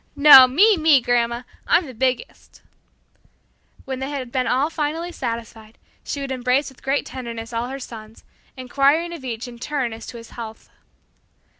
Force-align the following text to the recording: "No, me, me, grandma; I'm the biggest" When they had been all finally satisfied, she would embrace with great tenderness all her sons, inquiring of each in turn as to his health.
"No, 0.15 0.47
me, 0.47 0.77
me, 0.77 0.99
grandma; 0.99 1.43
I'm 1.67 1.85
the 1.85 1.93
biggest" 1.93 2.63
When 3.85 3.99
they 3.99 4.09
had 4.09 4.31
been 4.31 4.47
all 4.47 4.71
finally 4.71 5.11
satisfied, 5.11 5.77
she 6.03 6.21
would 6.21 6.31
embrace 6.31 6.69
with 6.69 6.81
great 6.81 7.05
tenderness 7.05 7.53
all 7.53 7.67
her 7.67 7.77
sons, 7.79 8.23
inquiring 8.57 9.13
of 9.13 9.23
each 9.23 9.47
in 9.47 9.59
turn 9.59 9.93
as 9.93 10.07
to 10.07 10.17
his 10.17 10.31
health. 10.31 10.71